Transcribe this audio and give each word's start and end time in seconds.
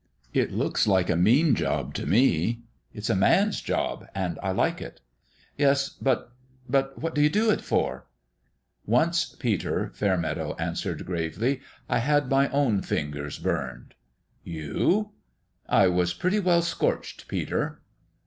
"It 0.41 0.51
looks 0.51 0.87
like 0.87 1.11
a 1.11 1.15
mean 1.15 1.53
job 1.53 1.93
to 1.93 2.07
me."" 2.07 2.63
It's 2.91 3.11
a 3.11 3.15
man's 3.15 3.61
job! 3.61 4.07
And 4.15 4.39
I 4.41 4.49
like 4.51 4.81
it."" 4.81 4.99
Yes; 5.59 5.89
but 5.89 6.31
but 6.67 6.97
what 6.97 7.13
do 7.13 7.21
you 7.21 7.29
do 7.29 7.51
it 7.51 7.61
for?" 7.61 8.07
"Once, 8.87 9.35
Peter," 9.37 9.91
Fairmeadow 9.93 10.55
answered, 10.57 11.05
gravely," 11.05 11.61
I 11.87 11.99
had 11.99 12.29
my 12.31 12.49
own 12.49 12.81
fingers 12.81 13.37
burned."" 13.37 13.93
You!"" 14.57 15.11
I 15.69 15.87
was 15.87 16.15
pretty 16.15 16.39
well 16.39 16.63
scorched, 16.63 17.27
Peter." 17.27 17.83